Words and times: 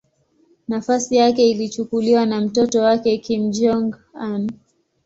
Nafasi 0.67 1.15
yake 1.15 1.49
ilichukuliwa 1.49 2.25
na 2.25 2.41
mtoto 2.41 2.81
wake 2.81 3.17
Kim 3.17 3.51
Jong-un. 3.51 4.51